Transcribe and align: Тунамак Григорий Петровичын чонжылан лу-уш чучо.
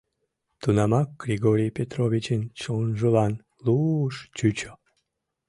Тунамак 0.61 1.09
Григорий 1.23 1.75
Петровичын 1.77 2.41
чонжылан 2.61 3.33
лу-уш 3.65 4.15
чучо. 4.37 4.71